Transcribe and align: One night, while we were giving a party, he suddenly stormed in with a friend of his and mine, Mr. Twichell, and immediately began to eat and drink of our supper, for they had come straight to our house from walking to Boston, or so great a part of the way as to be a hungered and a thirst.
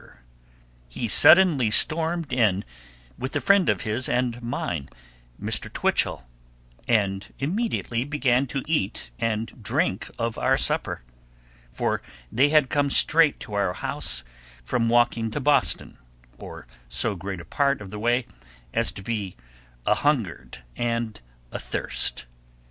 One 0.03 0.07
night, 0.07 0.15
while 0.15 0.23
we 0.23 0.25
were 0.25 0.25
giving 0.25 0.57
a 0.57 0.81
party, 0.95 0.99
he 1.01 1.07
suddenly 1.09 1.71
stormed 1.71 2.33
in 2.33 2.63
with 3.19 3.35
a 3.35 3.39
friend 3.39 3.69
of 3.69 3.81
his 3.81 4.09
and 4.09 4.41
mine, 4.41 4.89
Mr. 5.39 5.71
Twichell, 5.71 6.27
and 6.87 7.31
immediately 7.37 8.03
began 8.03 8.47
to 8.47 8.63
eat 8.65 9.11
and 9.19 9.61
drink 9.61 10.09
of 10.17 10.39
our 10.39 10.57
supper, 10.57 11.03
for 11.71 12.01
they 12.31 12.49
had 12.49 12.71
come 12.71 12.89
straight 12.89 13.39
to 13.41 13.53
our 13.53 13.73
house 13.73 14.23
from 14.65 14.89
walking 14.89 15.29
to 15.29 15.39
Boston, 15.39 15.99
or 16.39 16.65
so 16.89 17.15
great 17.15 17.39
a 17.39 17.45
part 17.45 17.79
of 17.79 17.91
the 17.91 17.99
way 17.99 18.25
as 18.73 18.91
to 18.93 19.03
be 19.03 19.35
a 19.85 19.93
hungered 19.93 20.63
and 20.75 21.21
a 21.51 21.59
thirst. 21.59 22.25